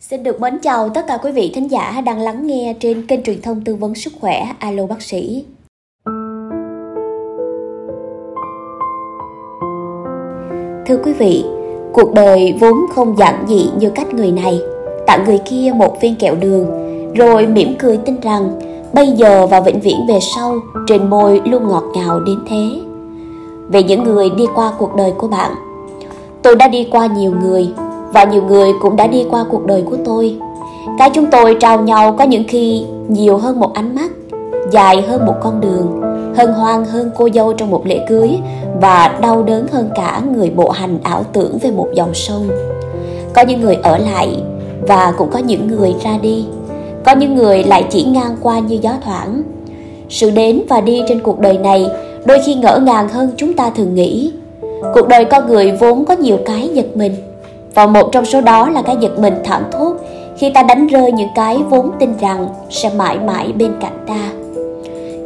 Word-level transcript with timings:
Xin 0.00 0.22
được 0.22 0.40
mến 0.40 0.58
chào 0.58 0.88
tất 0.88 1.06
cả 1.06 1.18
quý 1.22 1.32
vị 1.32 1.52
thính 1.54 1.70
giả 1.70 2.00
đang 2.00 2.20
lắng 2.20 2.46
nghe 2.46 2.74
trên 2.80 3.06
kênh 3.06 3.22
truyền 3.22 3.42
thông 3.42 3.60
tư 3.64 3.74
vấn 3.74 3.94
sức 3.94 4.12
khỏe 4.20 4.46
Alo 4.58 4.86
Bác 4.86 5.02
sĩ. 5.02 5.44
Thưa 10.86 10.96
quý 11.04 11.12
vị, 11.12 11.44
cuộc 11.92 12.14
đời 12.14 12.54
vốn 12.60 12.74
không 12.94 13.16
giản 13.16 13.44
dị 13.48 13.70
như 13.78 13.90
cách 13.90 14.14
người 14.14 14.32
này, 14.32 14.60
tặng 15.06 15.24
người 15.24 15.38
kia 15.38 15.72
một 15.76 16.00
viên 16.00 16.16
kẹo 16.16 16.34
đường, 16.34 16.66
rồi 17.14 17.46
mỉm 17.46 17.74
cười 17.78 17.96
tin 17.96 18.20
rằng 18.20 18.50
bây 18.92 19.06
giờ 19.06 19.46
và 19.46 19.60
vĩnh 19.60 19.80
viễn 19.80 20.06
về 20.08 20.18
sau 20.36 20.54
trên 20.86 21.10
môi 21.10 21.40
luôn 21.44 21.68
ngọt 21.68 21.84
ngào 21.94 22.20
đến 22.20 22.38
thế. 22.48 22.80
Về 23.68 23.82
những 23.82 24.04
người 24.04 24.30
đi 24.30 24.44
qua 24.54 24.72
cuộc 24.78 24.96
đời 24.96 25.12
của 25.18 25.28
bạn, 25.28 25.52
tôi 26.42 26.56
đã 26.56 26.68
đi 26.68 26.88
qua 26.90 27.06
nhiều 27.06 27.32
người 27.42 27.68
và 28.12 28.24
nhiều 28.24 28.42
người 28.42 28.72
cũng 28.80 28.96
đã 28.96 29.06
đi 29.06 29.26
qua 29.30 29.44
cuộc 29.50 29.66
đời 29.66 29.82
của 29.82 29.96
tôi. 30.04 30.36
Cái 30.98 31.10
chúng 31.14 31.30
tôi 31.30 31.56
trao 31.60 31.80
nhau 31.80 32.14
có 32.18 32.24
những 32.24 32.44
khi 32.48 32.84
nhiều 33.08 33.36
hơn 33.36 33.60
một 33.60 33.74
ánh 33.74 33.94
mắt, 33.94 34.10
dài 34.70 35.02
hơn 35.02 35.26
một 35.26 35.34
con 35.42 35.60
đường, 35.60 36.00
hân 36.36 36.52
hoan 36.52 36.84
hơn 36.84 37.10
cô 37.16 37.28
dâu 37.34 37.52
trong 37.52 37.70
một 37.70 37.86
lễ 37.86 38.00
cưới 38.08 38.38
và 38.80 39.18
đau 39.22 39.42
đớn 39.42 39.66
hơn 39.72 39.90
cả 39.94 40.22
người 40.36 40.50
bộ 40.50 40.70
hành 40.70 40.98
ảo 41.02 41.24
tưởng 41.32 41.58
về 41.58 41.70
một 41.70 41.88
dòng 41.94 42.14
sông. 42.14 42.48
Có 43.34 43.42
những 43.42 43.60
người 43.60 43.74
ở 43.74 43.98
lại 43.98 44.42
và 44.88 45.14
cũng 45.18 45.30
có 45.30 45.38
những 45.38 45.68
người 45.68 45.94
ra 46.04 46.18
đi. 46.22 46.46
Có 47.04 47.12
những 47.12 47.34
người 47.34 47.64
lại 47.64 47.84
chỉ 47.90 48.04
ngang 48.04 48.36
qua 48.42 48.58
như 48.58 48.78
gió 48.82 48.92
thoảng. 49.04 49.42
Sự 50.08 50.30
đến 50.30 50.62
và 50.68 50.80
đi 50.80 51.02
trên 51.08 51.20
cuộc 51.20 51.40
đời 51.40 51.58
này 51.58 51.86
đôi 52.24 52.38
khi 52.46 52.54
ngỡ 52.54 52.78
ngàng 52.78 53.08
hơn 53.08 53.30
chúng 53.36 53.52
ta 53.52 53.70
thường 53.70 53.94
nghĩ. 53.94 54.32
Cuộc 54.94 55.08
đời 55.08 55.24
con 55.24 55.46
người 55.46 55.72
vốn 55.80 56.04
có 56.04 56.14
nhiều 56.14 56.38
cái 56.46 56.70
giật 56.74 56.96
mình 56.96 57.14
và 57.80 57.86
một 57.86 58.12
trong 58.12 58.24
số 58.24 58.40
đó 58.40 58.70
là 58.70 58.82
cái 58.82 58.96
giật 59.00 59.18
mình 59.18 59.34
thảm 59.44 59.62
thốt 59.72 59.96
khi 60.36 60.50
ta 60.50 60.62
đánh 60.62 60.86
rơi 60.86 61.12
những 61.12 61.28
cái 61.34 61.58
vốn 61.70 61.90
tin 61.98 62.18
rằng 62.20 62.48
sẽ 62.70 62.90
mãi 62.96 63.18
mãi 63.18 63.52
bên 63.52 63.72
cạnh 63.80 64.04
ta. 64.06 64.32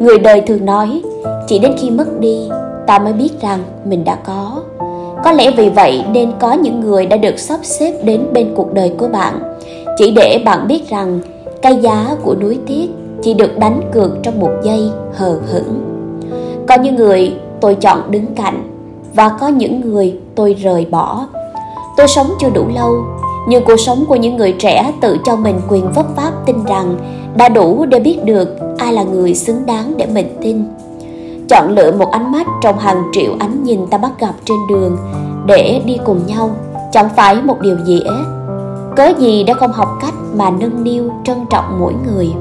Người 0.00 0.18
đời 0.18 0.40
thường 0.40 0.64
nói, 0.64 1.02
chỉ 1.46 1.58
đến 1.58 1.72
khi 1.78 1.90
mất 1.90 2.20
đi, 2.20 2.48
ta 2.86 2.98
mới 2.98 3.12
biết 3.12 3.40
rằng 3.40 3.58
mình 3.84 4.04
đã 4.04 4.14
có. 4.14 4.62
Có 5.24 5.32
lẽ 5.32 5.50
vì 5.50 5.68
vậy 5.68 6.04
nên 6.12 6.32
có 6.40 6.52
những 6.52 6.80
người 6.80 7.06
đã 7.06 7.16
được 7.16 7.38
sắp 7.38 7.60
xếp 7.62 7.92
đến 8.04 8.26
bên 8.32 8.52
cuộc 8.56 8.74
đời 8.74 8.92
của 8.98 9.08
bạn, 9.08 9.40
chỉ 9.98 10.10
để 10.10 10.42
bạn 10.44 10.68
biết 10.68 10.88
rằng 10.88 11.20
cái 11.62 11.76
giá 11.76 12.16
của 12.24 12.34
núi 12.40 12.58
tiếc 12.66 12.88
chỉ 13.22 13.34
được 13.34 13.58
đánh 13.58 13.80
cược 13.92 14.10
trong 14.22 14.40
một 14.40 14.50
giây 14.62 14.90
hờ 15.14 15.38
hững. 15.52 15.80
Có 16.68 16.74
những 16.74 16.96
người 16.96 17.34
tôi 17.60 17.74
chọn 17.74 18.10
đứng 18.10 18.26
cạnh 18.26 18.62
và 19.14 19.28
có 19.40 19.48
những 19.48 19.80
người 19.80 20.18
tôi 20.34 20.54
rời 20.54 20.86
bỏ 20.90 21.26
Tôi 21.96 22.08
sống 22.08 22.26
chưa 22.40 22.50
đủ 22.50 22.64
lâu, 22.74 23.04
nhưng 23.48 23.64
cuộc 23.64 23.76
sống 23.76 24.04
của 24.08 24.16
những 24.16 24.36
người 24.36 24.52
trẻ 24.52 24.92
tự 25.00 25.18
cho 25.24 25.36
mình 25.36 25.60
quyền 25.68 25.92
vấp 25.92 26.06
pháp 26.16 26.32
tin 26.46 26.64
rằng 26.64 26.96
đã 27.36 27.48
đủ 27.48 27.84
để 27.84 28.00
biết 28.00 28.24
được 28.24 28.48
ai 28.78 28.92
là 28.92 29.02
người 29.02 29.34
xứng 29.34 29.66
đáng 29.66 29.94
để 29.96 30.06
mình 30.06 30.36
tin. 30.42 30.64
Chọn 31.48 31.70
lựa 31.70 31.92
một 31.92 32.10
ánh 32.10 32.32
mắt 32.32 32.46
trong 32.62 32.78
hàng 32.78 33.02
triệu 33.12 33.32
ánh 33.38 33.64
nhìn 33.64 33.86
ta 33.86 33.98
bắt 33.98 34.10
gặp 34.20 34.34
trên 34.44 34.58
đường 34.68 34.96
để 35.46 35.80
đi 35.86 35.98
cùng 36.04 36.20
nhau 36.26 36.50
chẳng 36.92 37.08
phải 37.16 37.42
một 37.42 37.60
điều 37.60 37.76
dễ. 37.84 38.00
Cớ 38.96 39.12
gì 39.18 39.44
đã 39.44 39.54
không 39.54 39.72
học 39.72 39.88
cách 40.00 40.14
mà 40.34 40.50
nâng 40.50 40.84
niu 40.84 41.10
trân 41.24 41.36
trọng 41.50 41.78
mỗi 41.80 41.94
người. 42.06 42.32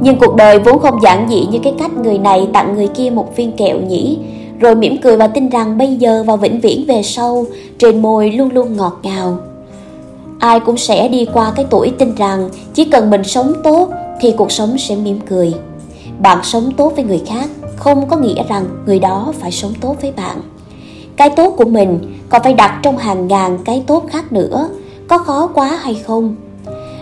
Nhưng 0.00 0.18
cuộc 0.18 0.34
đời 0.36 0.58
vốn 0.58 0.78
không 0.78 1.02
giản 1.02 1.26
dị 1.30 1.46
như 1.46 1.58
cái 1.62 1.74
cách 1.78 1.92
người 1.96 2.18
này 2.18 2.48
tặng 2.52 2.74
người 2.74 2.88
kia 2.88 3.10
một 3.10 3.36
viên 3.36 3.52
kẹo 3.52 3.80
nhỉ 3.80 4.18
rồi 4.64 4.74
mỉm 4.74 4.96
cười 5.02 5.16
và 5.16 5.26
tin 5.26 5.48
rằng 5.48 5.78
bây 5.78 5.96
giờ 5.96 6.24
và 6.26 6.36
vĩnh 6.36 6.60
viễn 6.60 6.84
về 6.86 7.02
sau, 7.02 7.46
trên 7.78 8.02
môi 8.02 8.30
luôn 8.30 8.50
luôn 8.52 8.76
ngọt 8.76 9.00
ngào. 9.02 9.38
Ai 10.38 10.60
cũng 10.60 10.76
sẽ 10.76 11.08
đi 11.08 11.26
qua 11.32 11.52
cái 11.56 11.66
tuổi 11.70 11.92
tin 11.98 12.14
rằng 12.14 12.48
chỉ 12.74 12.84
cần 12.84 13.10
mình 13.10 13.24
sống 13.24 13.52
tốt 13.64 13.88
thì 14.20 14.34
cuộc 14.36 14.52
sống 14.52 14.78
sẽ 14.78 14.96
mỉm 14.96 15.18
cười. 15.28 15.54
Bạn 16.18 16.38
sống 16.42 16.70
tốt 16.76 16.92
với 16.96 17.04
người 17.04 17.22
khác 17.26 17.48
không 17.76 18.08
có 18.08 18.16
nghĩa 18.16 18.42
rằng 18.48 18.64
người 18.86 18.98
đó 18.98 19.32
phải 19.40 19.50
sống 19.50 19.72
tốt 19.80 19.96
với 20.00 20.12
bạn. 20.12 20.36
Cái 21.16 21.30
tốt 21.30 21.54
của 21.56 21.64
mình 21.64 21.98
còn 22.28 22.42
phải 22.42 22.54
đặt 22.54 22.80
trong 22.82 22.96
hàng 22.96 23.28
ngàn 23.28 23.58
cái 23.64 23.84
tốt 23.86 24.04
khác 24.10 24.32
nữa, 24.32 24.68
có 25.08 25.18
khó 25.18 25.46
quá 25.46 25.78
hay 25.82 25.94
không? 25.94 26.36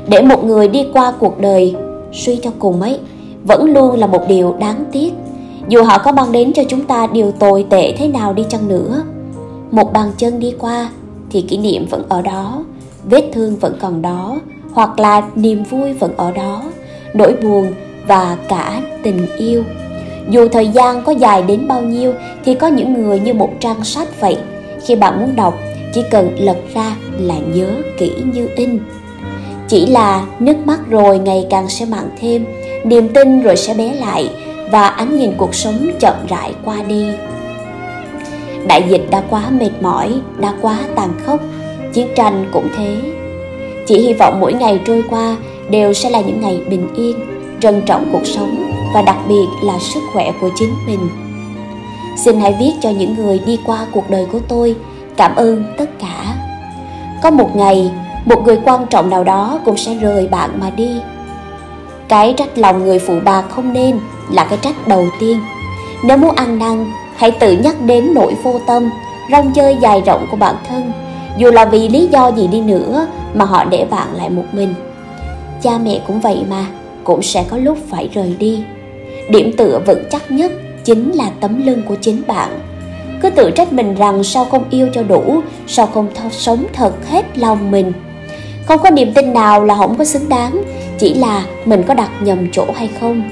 Để 0.08 0.22
một 0.22 0.44
người 0.44 0.68
đi 0.68 0.86
qua 0.92 1.12
cuộc 1.18 1.40
đời, 1.40 1.74
suy 2.12 2.36
cho 2.36 2.50
cùng 2.58 2.82
ấy, 2.82 2.98
vẫn 3.44 3.64
luôn 3.64 3.98
là 3.98 4.06
một 4.06 4.22
điều 4.28 4.54
đáng 4.58 4.84
tiếc 4.92 5.12
dù 5.68 5.82
họ 5.82 5.98
có 5.98 6.12
mang 6.12 6.32
đến 6.32 6.52
cho 6.52 6.62
chúng 6.68 6.84
ta 6.84 7.06
điều 7.06 7.32
tồi 7.32 7.66
tệ 7.70 7.92
thế 7.92 8.08
nào 8.08 8.32
đi 8.32 8.44
chăng 8.48 8.68
nữa, 8.68 9.02
một 9.70 9.92
bàn 9.92 10.12
chân 10.16 10.40
đi 10.40 10.54
qua 10.58 10.88
thì 11.30 11.40
kỷ 11.40 11.58
niệm 11.58 11.86
vẫn 11.90 12.02
ở 12.08 12.22
đó, 12.22 12.64
vết 13.04 13.24
thương 13.32 13.56
vẫn 13.56 13.76
còn 13.80 14.02
đó, 14.02 14.38
hoặc 14.72 14.98
là 14.98 15.22
niềm 15.34 15.64
vui 15.64 15.92
vẫn 15.92 16.16
ở 16.16 16.30
đó, 16.30 16.62
nỗi 17.14 17.34
buồn 17.42 17.72
và 18.06 18.36
cả 18.48 18.82
tình 19.02 19.26
yêu. 19.36 19.64
Dù 20.30 20.48
thời 20.48 20.68
gian 20.68 21.02
có 21.04 21.12
dài 21.12 21.42
đến 21.42 21.68
bao 21.68 21.82
nhiêu 21.82 22.12
thì 22.44 22.54
có 22.54 22.66
những 22.66 22.92
người 22.92 23.20
như 23.20 23.34
một 23.34 23.50
trang 23.60 23.84
sách 23.84 24.20
vậy. 24.20 24.36
Khi 24.86 24.96
bạn 24.96 25.20
muốn 25.20 25.36
đọc, 25.36 25.54
chỉ 25.94 26.02
cần 26.10 26.36
lật 26.38 26.56
ra 26.74 26.96
là 27.18 27.34
nhớ 27.54 27.68
kỹ 27.98 28.12
như 28.32 28.48
in. 28.56 28.78
Chỉ 29.68 29.86
là 29.86 30.26
nước 30.38 30.56
mắt 30.64 30.80
rồi 30.90 31.18
ngày 31.18 31.46
càng 31.50 31.68
sẽ 31.68 31.84
mặn 31.84 32.10
thêm, 32.20 32.44
niềm 32.84 33.08
tin 33.08 33.42
rồi 33.42 33.56
sẽ 33.56 33.74
bé 33.74 33.94
lại 33.94 34.30
và 34.72 34.88
ánh 34.88 35.16
nhìn 35.16 35.32
cuộc 35.36 35.54
sống 35.54 35.90
chậm 36.00 36.14
rãi 36.28 36.54
qua 36.64 36.76
đi. 36.88 37.06
Đại 38.66 38.84
dịch 38.88 39.10
đã 39.10 39.22
quá 39.30 39.50
mệt 39.50 39.70
mỏi, 39.80 40.20
đã 40.40 40.54
quá 40.60 40.78
tàn 40.94 41.10
khốc, 41.26 41.40
chiến 41.92 42.08
tranh 42.16 42.44
cũng 42.52 42.68
thế. 42.76 42.96
Chỉ 43.86 43.98
hy 43.98 44.12
vọng 44.12 44.40
mỗi 44.40 44.52
ngày 44.52 44.80
trôi 44.84 45.04
qua 45.10 45.36
đều 45.70 45.92
sẽ 45.92 46.10
là 46.10 46.20
những 46.20 46.40
ngày 46.40 46.60
bình 46.68 46.88
yên, 46.94 47.16
trân 47.60 47.82
trọng 47.86 48.08
cuộc 48.12 48.26
sống 48.26 48.72
và 48.94 49.02
đặc 49.02 49.16
biệt 49.28 49.46
là 49.62 49.78
sức 49.78 50.00
khỏe 50.12 50.32
của 50.40 50.50
chính 50.56 50.74
mình. 50.86 51.08
Xin 52.16 52.40
hãy 52.40 52.56
viết 52.60 52.72
cho 52.80 52.90
những 52.90 53.14
người 53.14 53.40
đi 53.46 53.58
qua 53.66 53.86
cuộc 53.92 54.10
đời 54.10 54.26
của 54.32 54.40
tôi 54.48 54.76
cảm 55.16 55.34
ơn 55.36 55.64
tất 55.78 55.90
cả. 55.98 56.34
Có 57.22 57.30
một 57.30 57.56
ngày, 57.56 57.90
một 58.24 58.42
người 58.44 58.60
quan 58.64 58.86
trọng 58.86 59.10
nào 59.10 59.24
đó 59.24 59.60
cũng 59.64 59.76
sẽ 59.76 59.94
rời 59.94 60.28
bạn 60.28 60.50
mà 60.60 60.70
đi. 60.70 60.90
Cái 62.08 62.34
trách 62.36 62.58
lòng 62.58 62.84
người 62.84 62.98
phụ 62.98 63.14
bạc 63.24 63.44
không 63.50 63.72
nên 63.72 63.98
là 64.30 64.44
cái 64.44 64.58
trách 64.62 64.88
đầu 64.88 65.06
tiên. 65.20 65.40
Nếu 66.04 66.16
muốn 66.16 66.34
ăn 66.34 66.58
năn, 66.58 66.86
hãy 67.16 67.30
tự 67.30 67.52
nhắc 67.52 67.74
đến 67.86 68.14
nỗi 68.14 68.34
vô 68.42 68.60
tâm, 68.66 68.90
rong 69.30 69.52
chơi 69.52 69.76
dài 69.80 70.02
rộng 70.06 70.26
của 70.30 70.36
bản 70.36 70.54
thân. 70.68 70.92
Dù 71.38 71.50
là 71.50 71.64
vì 71.64 71.88
lý 71.88 72.06
do 72.06 72.28
gì 72.28 72.46
đi 72.46 72.60
nữa 72.60 73.06
mà 73.34 73.44
họ 73.44 73.64
để 73.64 73.86
bạn 73.90 74.08
lại 74.14 74.30
một 74.30 74.44
mình. 74.52 74.74
Cha 75.62 75.78
mẹ 75.78 76.00
cũng 76.06 76.20
vậy 76.20 76.42
mà, 76.50 76.66
cũng 77.04 77.22
sẽ 77.22 77.44
có 77.50 77.56
lúc 77.56 77.78
phải 77.90 78.08
rời 78.14 78.36
đi. 78.38 78.62
Điểm 79.28 79.52
tựa 79.56 79.80
vững 79.86 80.04
chắc 80.10 80.30
nhất 80.30 80.52
chính 80.84 81.12
là 81.12 81.30
tấm 81.40 81.66
lưng 81.66 81.82
của 81.88 81.96
chính 82.00 82.22
bạn. 82.26 82.60
Cứ 83.22 83.30
tự 83.30 83.50
trách 83.50 83.72
mình 83.72 83.94
rằng 83.94 84.24
sao 84.24 84.44
không 84.44 84.64
yêu 84.70 84.88
cho 84.94 85.02
đủ, 85.02 85.40
sao 85.66 85.86
không 85.86 86.08
th- 86.14 86.30
sống 86.30 86.64
thật 86.72 87.08
hết 87.08 87.38
lòng 87.38 87.70
mình. 87.70 87.92
Không 88.66 88.78
có 88.78 88.90
niềm 88.90 89.12
tin 89.14 89.32
nào 89.32 89.64
là 89.64 89.76
không 89.76 89.98
có 89.98 90.04
xứng 90.04 90.28
đáng, 90.28 90.62
chỉ 90.98 91.14
là 91.14 91.44
mình 91.64 91.82
có 91.82 91.94
đặt 91.94 92.10
nhầm 92.20 92.48
chỗ 92.52 92.64
hay 92.74 92.90
không 93.00 93.22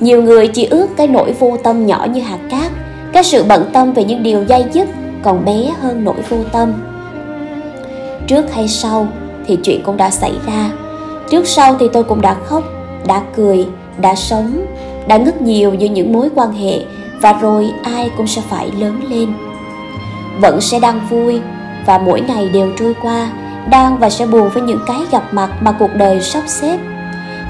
nhiều 0.00 0.22
người 0.22 0.48
chỉ 0.48 0.64
ước 0.64 0.86
cái 0.96 1.06
nỗi 1.06 1.32
vô 1.32 1.56
tâm 1.62 1.86
nhỏ 1.86 2.06
như 2.10 2.20
hạt 2.20 2.38
cát, 2.50 2.72
cái 3.12 3.24
sự 3.24 3.44
bận 3.44 3.70
tâm 3.72 3.92
về 3.92 4.04
những 4.04 4.22
điều 4.22 4.44
dây 4.44 4.64
dứt 4.72 4.88
còn 5.22 5.44
bé 5.44 5.70
hơn 5.80 6.04
nỗi 6.04 6.16
vô 6.28 6.36
tâm. 6.52 6.72
Trước 8.26 8.54
hay 8.54 8.68
sau 8.68 9.08
thì 9.46 9.58
chuyện 9.64 9.82
cũng 9.82 9.96
đã 9.96 10.10
xảy 10.10 10.32
ra. 10.46 10.70
Trước 11.30 11.46
sau 11.46 11.76
thì 11.80 11.86
tôi 11.92 12.04
cũng 12.04 12.20
đã 12.20 12.34
khóc, 12.34 12.64
đã 13.06 13.22
cười, 13.36 13.66
đã 14.00 14.14
sống, 14.14 14.66
đã 15.08 15.16
ngất 15.16 15.42
nhiều 15.42 15.74
giữa 15.74 15.88
những 15.88 16.12
mối 16.12 16.28
quan 16.34 16.52
hệ 16.52 16.80
và 17.20 17.32
rồi 17.32 17.72
ai 17.82 18.10
cũng 18.16 18.26
sẽ 18.26 18.42
phải 18.48 18.70
lớn 18.78 19.00
lên. 19.10 19.28
Vẫn 20.40 20.60
sẽ 20.60 20.80
đang 20.80 21.00
vui 21.10 21.40
và 21.86 21.98
mỗi 21.98 22.20
ngày 22.20 22.48
đều 22.48 22.70
trôi 22.78 22.94
qua, 23.02 23.30
đang 23.70 23.98
và 23.98 24.10
sẽ 24.10 24.26
buồn 24.26 24.48
với 24.54 24.62
những 24.62 24.80
cái 24.86 25.00
gặp 25.10 25.34
mặt 25.34 25.50
mà 25.60 25.72
cuộc 25.78 25.90
đời 25.94 26.20
sắp 26.20 26.42
xếp. 26.46 26.78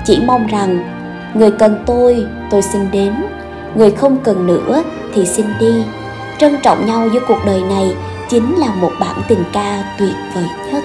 Chỉ 0.05 0.21
mong 0.27 0.47
rằng 0.47 0.85
người 1.35 1.51
cần 1.51 1.83
tôi 1.87 2.27
tôi 2.51 2.63
xin 2.63 2.91
đến. 2.91 3.15
Người 3.75 3.91
không 3.91 4.17
cần 4.25 4.47
nữa 4.47 4.83
thì 5.15 5.27
xin 5.27 5.47
đi. 5.61 5.85
Trân 6.39 6.57
trọng 6.63 6.87
nhau 6.87 7.09
giữa 7.13 7.21
cuộc 7.29 7.39
đời 7.47 7.61
này 7.61 7.97
chính 8.29 8.59
là 8.59 8.75
một 8.75 8.93
bản 9.01 9.17
tình 9.29 9.45
ca 9.53 9.95
tuyệt 9.99 10.15
vời 10.35 10.45
nhất. 10.73 10.85